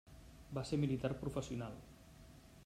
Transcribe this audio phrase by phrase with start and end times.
[0.57, 1.79] Va ser militar professional.